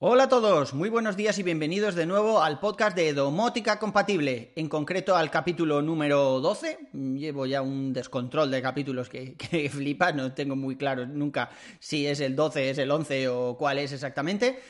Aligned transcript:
Hola 0.00 0.24
a 0.24 0.28
todos, 0.28 0.74
muy 0.74 0.90
buenos 0.90 1.16
días 1.16 1.40
y 1.40 1.42
bienvenidos 1.42 1.96
de 1.96 2.06
nuevo 2.06 2.40
al 2.40 2.60
podcast 2.60 2.96
de 2.96 3.12
Domótica 3.12 3.80
Compatible, 3.80 4.52
en 4.54 4.68
concreto 4.68 5.16
al 5.16 5.28
capítulo 5.28 5.82
número 5.82 6.38
12. 6.38 6.78
Llevo 6.92 7.46
ya 7.46 7.62
un 7.62 7.92
descontrol 7.92 8.48
de 8.48 8.62
capítulos 8.62 9.08
que, 9.08 9.34
que 9.50 9.68
flipa, 9.68 10.12
no 10.12 10.34
tengo 10.34 10.54
muy 10.54 10.76
claro 10.76 11.04
nunca 11.04 11.50
si 11.80 12.06
es 12.06 12.20
el 12.20 12.36
12, 12.36 12.70
es 12.70 12.78
el 12.78 12.92
11 12.92 13.26
o 13.26 13.56
cuál 13.58 13.78
es 13.78 13.90
exactamente. 13.90 14.60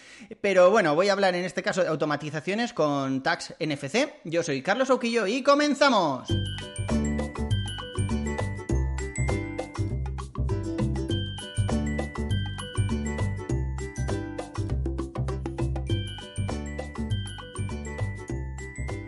Pero 0.40 0.70
bueno, 0.70 0.94
voy 0.94 1.10
a 1.10 1.12
hablar 1.12 1.34
en 1.34 1.44
este 1.44 1.62
caso 1.62 1.82
de 1.82 1.88
automatizaciones 1.88 2.72
con 2.72 3.22
Tax 3.22 3.54
NFC. 3.60 4.08
Yo 4.24 4.42
soy 4.42 4.62
Carlos 4.62 4.88
Auquillo 4.88 5.26
y 5.26 5.42
comenzamos. 5.42 6.26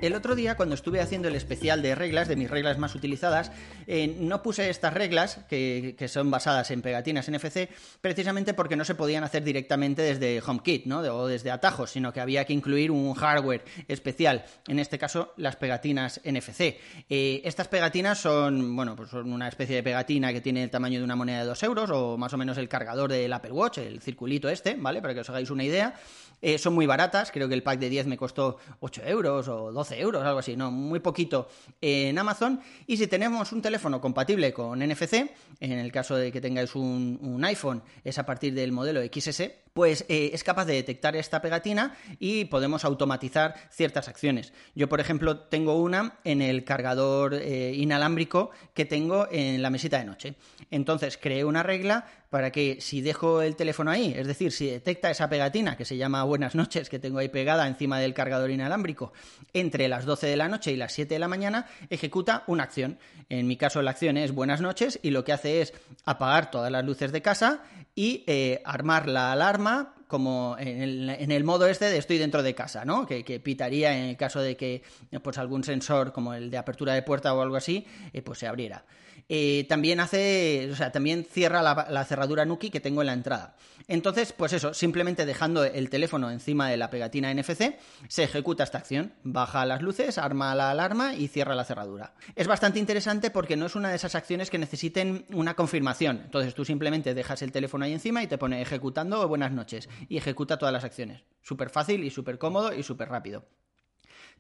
El 0.01 0.15
otro 0.15 0.35
día, 0.35 0.57
cuando 0.57 0.75
estuve 0.75 1.03
haciendo 1.03 1.29
el 1.29 1.35
especial 1.35 1.83
de 1.83 1.95
reglas, 1.95 2.27
de 2.27 2.35
mis 2.35 2.49
reglas 2.49 2.79
más 2.79 2.95
utilizadas, 2.95 3.53
eh, 3.87 4.17
no 4.19 4.43
puse 4.43 4.71
estas 4.71 4.95
reglas, 4.95 5.41
que, 5.47 5.95
que, 5.99 6.09
son 6.09 6.31
basadas 6.31 6.71
en 6.71 6.81
pegatinas 6.81 7.31
NFC, 7.31 7.69
precisamente 8.01 8.55
porque 8.55 8.77
no 8.77 8.87
se 8.87 8.95
podían 8.95 9.25
hacer 9.25 9.45
directamente 9.45 10.01
desde 10.01 10.41
HomeKit, 10.41 10.87
¿no? 10.87 11.01
o 11.01 11.27
desde 11.27 11.51
atajos, 11.51 11.91
sino 11.91 12.15
que 12.15 12.21
había 12.21 12.47
que 12.47 12.55
incluir 12.55 12.91
un 12.91 13.13
hardware 13.13 13.63
especial, 13.89 14.47
en 14.69 14.79
este 14.79 14.99
caso 14.99 15.35
las 15.37 15.57
pegatinas 15.57 16.23
NFC. 16.25 16.79
Eh, 17.11 17.43
estas 17.45 17.69
pegatinas 17.69 18.19
son, 18.19 18.75
bueno, 18.75 18.97
pues 18.97 19.11
son 19.11 19.31
una 19.31 19.49
especie 19.49 19.77
de 19.77 19.83
pegatina 19.83 20.33
que 20.33 20.41
tiene 20.41 20.63
el 20.63 20.71
tamaño 20.71 20.99
de 20.99 21.05
una 21.05 21.17
moneda 21.17 21.41
de 21.41 21.45
2 21.45 21.63
euros, 21.65 21.91
o 21.91 22.17
más 22.17 22.33
o 22.33 22.39
menos 22.39 22.57
el 22.57 22.71
cargador 22.71 23.13
del 23.13 23.31
Apple 23.35 23.53
Watch, 23.53 23.79
el 23.79 24.01
circulito 24.01 24.49
este, 24.49 24.77
¿vale? 24.79 25.03
Para 25.03 25.13
que 25.13 25.21
os 25.21 25.29
hagáis 25.29 25.51
una 25.51 25.65
idea. 25.65 25.95
Eh, 26.43 26.57
son 26.57 26.75
muy 26.75 26.87
baratas, 26.87 27.31
creo 27.31 27.49
que 27.49 27.55
el 27.55 27.63
pack 27.63 27.79
de 27.79 27.91
10 27.91 28.07
me 28.07 28.17
costó 28.17 28.57
8 28.81 29.03
euros 29.05 29.47
o 29.49 29.73
12 29.73 29.90
euros, 29.93 30.25
algo 30.25 30.39
así, 30.39 30.57
no, 30.57 30.71
muy 30.71 31.01
poquito 31.01 31.49
en 31.81 32.19
Amazon. 32.19 32.61
Y 32.87 32.97
si 32.97 33.07
tenemos 33.07 33.53
un 33.53 33.63
teléfono 33.63 34.01
compatible 34.01 34.53
con 34.53 34.79
NFC, 34.81 35.31
en 35.61 35.73
el 35.73 35.93
caso 35.93 36.17
de 36.17 36.33
que 36.33 36.41
tengáis 36.41 36.75
un, 36.75 37.19
un 37.23 37.45
iPhone, 37.45 37.83
es 38.05 38.19
a 38.19 38.27
partir 38.27 38.55
del 38.55 38.73
modelo 38.73 39.01
XS, 39.03 39.51
pues 39.73 40.05
eh, 40.09 40.31
es 40.33 40.45
capaz 40.45 40.65
de 40.65 40.75
detectar 40.75 41.17
esta 41.17 41.41
pegatina 41.41 41.97
y 42.19 42.47
podemos 42.47 42.85
automatizar 42.85 43.55
ciertas 43.71 44.09
acciones. 44.09 44.53
Yo, 44.75 44.89
por 44.89 45.01
ejemplo, 45.01 45.39
tengo 45.39 45.77
una 45.77 46.19
en 46.25 46.43
el 46.43 46.65
cargador 46.65 47.35
eh, 47.35 47.73
inalámbrico 47.75 48.51
que 48.75 48.85
tengo 48.85 49.29
en 49.31 49.63
la 49.63 49.71
mesita 49.71 49.99
de 49.99 50.05
noche. 50.05 50.35
Entonces, 50.71 51.19
creé 51.21 51.45
una 51.45 51.63
regla 51.63 52.07
para 52.31 52.53
que 52.53 52.81
si 52.81 53.01
dejo 53.01 53.43
el 53.43 53.57
teléfono 53.57 53.91
ahí, 53.91 54.15
es 54.17 54.27
decir, 54.27 54.53
si 54.53 54.67
detecta 54.67 55.11
esa 55.11 55.29
pegatina 55.29 55.77
que 55.77 55.85
se 55.85 55.97
llama 55.97 56.23
Buenas 56.23 56.55
noches, 56.55 56.89
que 56.89 57.01
tengo 57.01 57.19
ahí 57.19 57.29
pegada 57.29 57.67
encima 57.67 57.99
del 57.99 58.15
cargador 58.15 58.51
inalámbrico, 58.51 59.13
entre 59.53 59.89
las 59.89 60.05
12 60.05 60.29
de 60.29 60.37
la 60.37 60.49
noche 60.49 60.71
y 60.71 60.77
las 60.77 60.93
7 60.93 61.15
de 61.15 61.19
la 61.19 61.27
mañana, 61.27 61.67
ejecuta 61.91 62.45
una 62.47 62.63
acción. 62.63 62.99
En 63.29 63.49
mi 63.49 63.57
caso, 63.57 63.83
la 63.83 63.91
acción 63.91 64.17
es 64.17 64.33
Buenas 64.33 64.61
noches 64.61 65.01
y 65.03 65.11
lo 65.11 65.25
que 65.25 65.33
hace 65.33 65.61
es 65.61 65.75
apagar 66.05 66.53
todas 66.53 66.71
las 66.71 66.85
luces 66.85 67.11
de 67.11 67.21
casa 67.21 67.63
y 67.97 68.23
eh, 68.29 68.63
armar 68.65 69.09
la 69.09 69.33
alarma 69.33 69.60
arma 69.61 70.00
como 70.11 70.57
en 70.59 71.31
el, 71.31 71.45
modo 71.45 71.67
este 71.67 71.87
de 71.87 71.97
estoy 71.97 72.19
dentro 72.19 72.43
de 72.43 72.55
casa, 72.55 72.85
¿no? 72.85 73.07
Que, 73.07 73.25
que, 73.25 73.41
pitaría 73.41 73.97
en 73.97 74.05
el 74.11 74.17
caso 74.19 74.41
de 74.41 74.57
que 74.57 74.83
pues 75.23 75.39
algún 75.39 75.65
sensor 75.65 76.13
como 76.13 76.35
el 76.35 76.51
de 76.51 76.59
apertura 76.59 76.93
de 76.93 77.03
puerta 77.03 77.33
o 77.33 77.41
algo 77.41 77.57
así, 77.57 77.87
eh, 78.13 78.21
pues 78.21 78.39
se 78.39 78.47
abriera. 78.47 78.85
Eh, 79.29 79.65
también 79.69 80.01
hace, 80.01 80.69
o 80.73 80.75
sea, 80.75 80.91
también 80.91 81.25
cierra 81.25 81.63
la, 81.63 81.87
la, 81.89 82.05
cerradura 82.05 82.45
Nuki 82.45 82.69
que 82.69 82.81
tengo 82.81 83.03
en 83.03 83.07
la 83.07 83.13
entrada. 83.13 83.55
Entonces, 83.87 84.33
pues 84.33 84.53
eso, 84.53 84.75
simplemente 84.75 85.25
dejando 85.25 85.65
el 85.65 85.89
teléfono 85.89 86.31
encima 86.31 86.69
de 86.69 86.77
la 86.77 86.91
pegatina 86.91 87.33
NFC, 87.33 87.77
se 88.09 88.25
ejecuta 88.25 88.65
esta 88.65 88.79
acción. 88.79 89.13
Baja 89.23 89.65
las 89.67 89.83
luces, 89.83 90.19
arma 90.19 90.55
la 90.55 90.71
alarma 90.71 91.15
y 91.15 91.29
cierra 91.29 91.55
la 91.55 91.65
cerradura. 91.65 92.13
Es 92.35 92.49
bastante 92.49 92.81
interesante 92.81 93.31
porque 93.31 93.57
no 93.57 93.67
es 93.67 93.77
una 93.77 93.91
de 93.91 93.97
esas 93.97 94.15
acciones 94.17 94.51
que 94.51 94.59
necesiten 94.59 95.27
una 95.33 95.55
confirmación. 95.55 96.23
Entonces 96.25 96.55
tú 96.55 96.65
simplemente 96.65 97.15
dejas 97.15 97.43
el 97.43 97.53
teléfono 97.53 97.85
ahí 97.85 97.93
encima 97.93 98.23
y 98.23 98.27
te 98.27 98.39
pone 98.39 98.61
ejecutando 98.61 99.27
buenas 99.29 99.53
noches 99.53 99.89
y 100.09 100.17
ejecuta 100.17 100.59
todas 100.59 100.73
las 100.73 100.85
acciones. 100.85 101.23
Súper 101.43 101.71
fácil 101.71 102.05
y 102.05 102.11
súper 102.11 102.39
cómodo 102.39 102.73
y 102.73 102.83
súper 102.83 103.09
rápido. 103.09 103.47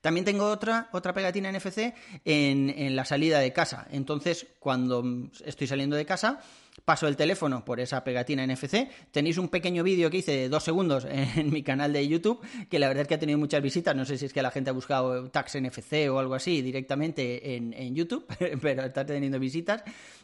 También 0.00 0.24
tengo 0.24 0.46
otra, 0.46 0.88
otra 0.92 1.12
pegatina 1.12 1.52
NFC 1.52 1.94
en, 2.24 2.70
en, 2.70 2.96
la 2.96 3.04
salida 3.04 3.38
de 3.38 3.52
casa. 3.52 3.86
Entonces, 3.90 4.46
cuando 4.58 5.04
estoy 5.44 5.66
saliendo 5.66 5.96
de 5.96 6.06
casa, 6.06 6.40
paso 6.84 7.06
el 7.06 7.16
teléfono 7.16 7.64
por 7.64 7.80
esa 7.80 8.02
pegatina 8.02 8.46
NFC. 8.46 8.88
Tenéis 9.10 9.38
un 9.38 9.48
pequeño 9.48 9.82
vídeo 9.82 10.10
que 10.10 10.18
hice 10.18 10.32
de 10.32 10.48
dos 10.48 10.64
segundos 10.64 11.04
en 11.10 11.50
mi 11.50 11.62
canal 11.62 11.92
de 11.92 12.06
YouTube, 12.06 12.40
que 12.68 12.78
la 12.78 12.88
verdad 12.88 13.02
es 13.02 13.08
que 13.08 13.14
ha 13.14 13.18
tenido 13.18 13.38
muchas 13.38 13.62
visitas. 13.62 13.94
No 13.94 14.04
sé 14.04 14.18
si 14.18 14.26
es 14.26 14.32
que 14.32 14.42
la 14.42 14.50
gente 14.50 14.70
ha 14.70 14.72
buscado 14.72 15.30
Tax 15.30 15.60
NFC 15.60 16.08
o 16.10 16.18
algo 16.18 16.34
así 16.34 16.62
directamente 16.62 17.56
en, 17.56 17.72
en 17.72 17.94
YouTube, 17.94 18.26
pero 18.62 18.84
está 18.84 19.04
teniendo 19.04 19.38
visitas. 19.38 19.82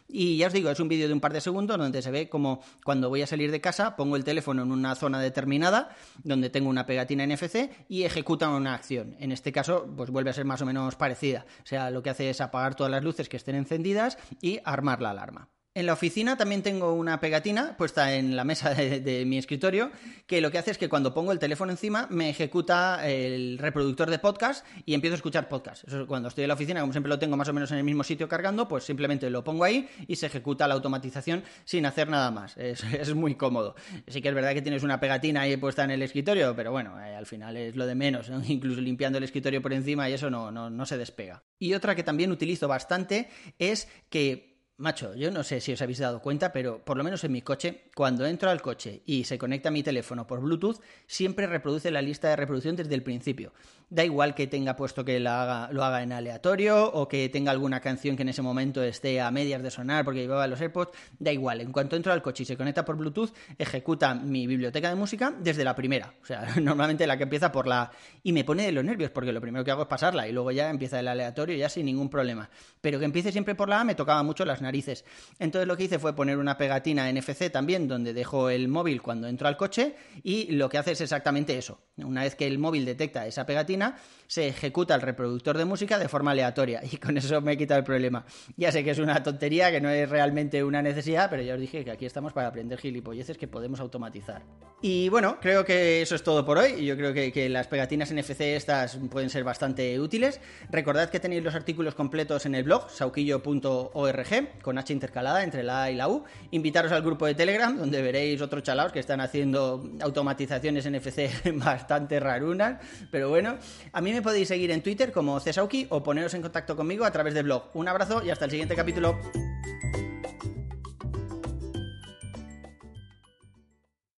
Y 0.09 0.37
ya 0.37 0.47
os 0.47 0.53
digo, 0.53 0.69
es 0.69 0.79
un 0.79 0.87
vídeo 0.87 1.07
de 1.07 1.13
un 1.13 1.19
par 1.19 1.33
de 1.33 1.41
segundos 1.41 1.77
donde 1.77 2.01
se 2.01 2.11
ve 2.11 2.29
como 2.29 2.61
cuando 2.83 3.09
voy 3.09 3.21
a 3.21 3.27
salir 3.27 3.51
de 3.51 3.59
casa 3.59 3.97
pongo 3.97 4.15
el 4.15 4.23
teléfono 4.23 4.63
en 4.63 4.71
una 4.71 4.95
zona 4.95 5.19
determinada 5.19 5.95
donde 6.23 6.49
tengo 6.49 6.69
una 6.69 6.85
pegatina 6.85 7.27
NFC 7.27 7.69
y 7.89 8.03
ejecuta 8.03 8.49
una 8.49 8.73
acción. 8.73 9.17
En 9.19 9.33
este 9.33 9.51
pues 9.95 10.09
vuelve 10.09 10.29
a 10.29 10.33
ser 10.33 10.45
más 10.45 10.61
o 10.61 10.65
menos 10.65 10.95
parecida. 10.95 11.45
O 11.63 11.65
sea, 11.65 11.91
lo 11.91 12.01
que 12.01 12.09
hace 12.09 12.29
es 12.29 12.41
apagar 12.41 12.75
todas 12.75 12.91
las 12.91 13.03
luces 13.03 13.29
que 13.29 13.37
estén 13.37 13.55
encendidas 13.55 14.17
y 14.41 14.59
armar 14.63 15.01
la 15.01 15.11
alarma. 15.11 15.49
En 15.77 15.85
la 15.85 15.93
oficina 15.93 16.35
también 16.35 16.63
tengo 16.63 16.93
una 16.93 17.19
pegatina 17.19 17.77
puesta 17.77 18.15
en 18.15 18.35
la 18.35 18.43
mesa 18.43 18.73
de, 18.73 19.25
mi 19.27 19.37
escritorio 19.37 19.91
que 20.25 20.41
lo 20.41 20.49
que 20.49 20.57
hace 20.57 20.71
es 20.71 20.79
que 20.79 20.89
cuando 20.89 21.13
pongo 21.13 21.31
el 21.31 21.37
teléfono 21.37 21.71
encima 21.71 22.07
me 22.09 22.31
ejecuta 22.31 23.07
el 23.07 23.59
reproductor 23.59 24.09
de 24.09 24.17
podcast 24.17 24.65
y 24.87 24.95
empiezo 24.95 25.13
a 25.13 25.17
escuchar 25.17 25.47
podcast. 25.47 25.83
Cuando 26.07 26.29
estoy 26.29 26.45
en 26.45 26.47
la 26.47 26.55
oficina, 26.55 26.81
como 26.81 26.93
siempre 26.93 27.11
lo 27.11 27.19
tengo 27.19 27.37
más 27.37 27.47
o 27.49 27.53
menos 27.53 27.69
en 27.69 27.77
el 27.77 27.83
mismo 27.83 28.03
sitio 28.03 28.27
cargando, 28.27 28.67
pues 28.67 28.85
simplemente 28.85 29.29
lo 29.29 29.43
pongo 29.43 29.65
ahí 29.65 29.87
y 30.07 30.15
se 30.15 30.25
ejecuta 30.25 30.67
la 30.67 30.73
automatización 30.73 31.43
sin 31.63 31.85
hacer 31.85 32.09
nada 32.09 32.31
más. 32.31 32.57
Es, 32.57 32.83
muy 33.13 33.35
cómodo. 33.35 33.75
Sí 34.07 34.19
que 34.19 34.29
es 34.29 34.33
verdad 34.33 34.55
que 34.55 34.63
tienes 34.63 34.81
una 34.81 34.99
pegatina 34.99 35.41
ahí 35.41 35.57
puesta 35.57 35.83
en 35.83 35.91
el 35.91 36.01
escritorio, 36.01 36.55
pero 36.55 36.71
bueno, 36.71 36.99
eh, 36.99 37.15
al 37.15 37.27
final 37.27 37.55
es 37.55 37.75
lo 37.75 37.85
de 37.85 37.93
menos. 37.93 38.31
¿no? 38.31 38.41
Incluso 38.47 38.81
limpiando 38.81 39.19
el 39.19 39.25
escritorio 39.25 39.61
por 39.61 39.73
encima 39.73 40.09
y 40.09 40.13
eso 40.13 40.31
no, 40.31 40.51
no 40.51 40.85
se 40.87 40.97
despega. 40.97 41.43
Y 41.59 41.75
otra 41.75 41.93
que 41.93 42.01
también 42.01 42.31
utilizo 42.31 42.67
bastante 42.67 43.29
es 43.59 43.87
que 44.09 44.56
Macho, 44.79 45.15
yo 45.15 45.31
no 45.31 45.41
sé 45.41 45.59
si 45.59 45.73
os 45.73 45.81
habéis 45.81 45.97
dado 45.97 46.21
cuenta, 46.21 46.53
pero 46.53 46.85
por 46.85 46.97
lo 46.97 47.03
menos 47.03 47.23
en 47.23 47.31
mi 47.31 47.41
coche, 47.41 47.85
cuando 47.95 48.27
entro 48.27 48.51
al 48.51 48.61
coche 48.61 49.01
y 49.07 49.23
se 49.23 49.39
conecta 49.39 49.71
mi 49.71 49.81
teléfono 49.81 50.27
por 50.27 50.39
Bluetooth, 50.39 50.79
siempre 51.07 51.47
reproduce 51.47 51.89
la 51.89 52.03
lista 52.03 52.29
de 52.29 52.35
reproducción 52.35 52.75
desde 52.75 52.93
el 52.93 53.01
principio. 53.01 53.53
Da 53.89 54.05
igual 54.05 54.35
que 54.35 54.45
tenga 54.45 54.75
puesto 54.75 55.03
que 55.03 55.19
la 55.19 55.41
haga, 55.41 55.73
lo 55.73 55.83
haga 55.83 56.03
en 56.03 56.11
aleatorio 56.11 56.91
o 56.93 57.07
que 57.07 57.27
tenga 57.29 57.49
alguna 57.49 57.79
canción 57.79 58.15
que 58.15 58.21
en 58.21 58.29
ese 58.29 58.43
momento 58.43 58.83
esté 58.83 59.19
a 59.19 59.31
medias 59.31 59.63
de 59.63 59.71
sonar 59.71 60.05
porque 60.05 60.19
llevaba 60.19 60.45
los 60.45 60.61
AirPods, 60.61 60.91
da 61.17 61.31
igual. 61.31 61.61
En 61.61 61.71
cuanto 61.71 61.95
entro 61.95 62.13
al 62.13 62.21
coche 62.21 62.43
y 62.43 62.45
se 62.45 62.55
conecta 62.55 62.85
por 62.85 62.97
Bluetooth, 62.97 63.33
ejecuta 63.57 64.13
mi 64.13 64.45
biblioteca 64.45 64.89
de 64.89 64.95
música 64.95 65.33
desde 65.39 65.63
la 65.63 65.73
primera. 65.73 66.13
O 66.21 66.25
sea, 66.25 66.49
normalmente 66.61 67.07
la 67.07 67.17
que 67.17 67.23
empieza 67.23 67.51
por 67.51 67.65
la... 67.65 67.89
Y 68.21 68.31
me 68.31 68.43
pone 68.43 68.63
de 68.63 68.73
los 68.73 68.83
nervios 68.83 69.09
porque 69.09 69.31
lo 69.31 69.41
primero 69.41 69.65
que 69.65 69.71
hago 69.71 69.83
es 69.83 69.87
pasarla 69.87 70.27
y 70.27 70.33
luego 70.33 70.51
ya 70.51 70.69
empieza 70.69 70.99
el 70.99 71.07
aleatorio 71.07 71.57
ya 71.57 71.67
sin 71.67 71.87
ningún 71.87 72.11
problema. 72.11 72.47
Pero 72.79 72.99
que 72.99 73.05
empiece 73.05 73.31
siempre 73.31 73.55
por 73.55 73.69
la 73.69 73.81
A 73.81 73.83
me 73.83 73.95
tocaba 73.95 74.21
mucho 74.21 74.45
las 74.45 74.61
narices. 74.67 75.05
Entonces 75.39 75.67
lo 75.67 75.77
que 75.77 75.85
hice 75.85 75.97
fue 75.99 76.15
poner 76.15 76.37
una 76.37 76.57
pegatina 76.57 77.11
NFC 77.11 77.49
también 77.51 77.87
donde 77.87 78.13
dejo 78.13 78.49
el 78.49 78.67
móvil 78.67 79.01
cuando 79.01 79.27
entro 79.27 79.47
al 79.47 79.57
coche 79.57 79.95
y 80.23 80.51
lo 80.51 80.69
que 80.69 80.77
hace 80.77 80.91
es 80.91 81.01
exactamente 81.01 81.57
eso. 81.57 81.79
Una 81.97 82.23
vez 82.23 82.35
que 82.35 82.45
el 82.45 82.59
móvil 82.59 82.85
detecta 82.85 83.25
esa 83.25 83.45
pegatina, 83.45 83.97
se 84.27 84.47
ejecuta 84.47 84.93
el 84.93 85.01
reproductor 85.01 85.57
de 85.57 85.65
música 85.65 85.97
de 85.97 86.07
forma 86.07 86.31
aleatoria 86.31 86.81
y 86.91 86.97
con 86.97 87.17
eso 87.17 87.41
me 87.41 87.53
he 87.53 87.57
quitado 87.57 87.79
el 87.79 87.85
problema. 87.85 88.25
Ya 88.55 88.71
sé 88.71 88.83
que 88.83 88.91
es 88.91 88.99
una 88.99 89.23
tontería, 89.23 89.71
que 89.71 89.81
no 89.81 89.89
es 89.89 90.09
realmente 90.09 90.63
una 90.63 90.81
necesidad, 90.81 91.29
pero 91.29 91.41
ya 91.41 91.55
os 91.55 91.59
dije 91.59 91.83
que 91.83 91.91
aquí 91.91 92.05
estamos 92.05 92.33
para 92.33 92.49
aprender 92.49 92.79
gilipolleces 92.79 93.37
que 93.37 93.47
podemos 93.47 93.79
automatizar. 93.79 94.43
Y 94.81 95.09
bueno, 95.09 95.39
creo 95.41 95.65
que 95.65 96.01
eso 96.01 96.13
es 96.13 96.23
todo 96.23 96.45
por 96.45 96.57
hoy. 96.57 96.85
Yo 96.85 96.95
creo 96.95 97.13
que, 97.13 97.31
que 97.31 97.49
las 97.49 97.67
pegatinas 97.67 98.13
NFC 98.13 98.41
estas 98.41 98.97
pueden 99.09 99.29
ser 99.29 99.43
bastante 99.43 99.99
útiles. 99.99 100.39
Recordad 100.69 101.09
que 101.09 101.19
tenéis 101.19 101.43
los 101.43 101.55
artículos 101.55 101.95
completos 101.95 102.45
en 102.45 102.53
el 102.53 102.63
blog 102.63 102.89
sauquillo.org 102.91 104.27
con 104.61 104.77
H 104.77 104.93
intercalada 104.93 105.43
entre 105.43 105.63
la 105.63 105.83
A 105.83 105.91
y 105.91 105.95
la 105.95 106.07
U. 106.07 106.23
Invitaros 106.51 106.91
al 106.91 107.01
grupo 107.01 107.25
de 107.25 107.35
Telegram 107.35 107.75
donde 107.75 108.01
veréis 108.01 108.41
otros 108.41 108.63
chalaos 108.63 108.91
que 108.91 108.99
están 108.99 109.21
haciendo 109.21 109.89
automatizaciones 110.01 110.89
NFC 110.89 111.29
bastante 111.55 112.19
rarunas, 112.19 112.79
pero 113.11 113.29
bueno, 113.29 113.57
a 113.91 114.01
mí 114.01 114.11
me 114.11 114.21
podéis 114.21 114.47
seguir 114.47 114.71
en 114.71 114.81
Twitter 114.81 115.11
como 115.11 115.39
Cesauki 115.39 115.87
o 115.89 116.03
poneros 116.03 116.33
en 116.33 116.41
contacto 116.41 116.75
conmigo 116.75 117.05
a 117.05 117.11
través 117.11 117.33
del 117.33 117.43
blog. 117.43 117.69
Un 117.73 117.87
abrazo 117.87 118.23
y 118.23 118.29
hasta 118.29 118.45
el 118.45 118.51
siguiente 118.51 118.75
capítulo. 118.75 119.17